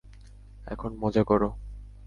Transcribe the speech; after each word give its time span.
এখন 0.67 0.91
মজা 0.95 1.23
কর। 1.23 1.41